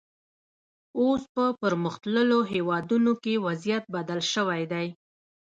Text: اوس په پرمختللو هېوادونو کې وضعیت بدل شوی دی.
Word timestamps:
اوس 1.01 1.23
په 1.35 1.45
پرمختللو 1.61 2.39
هېوادونو 2.53 3.11
کې 3.23 3.33
وضعیت 3.45 3.83
بدل 3.95 4.19
شوی 4.33 4.63
دی. 4.71 4.87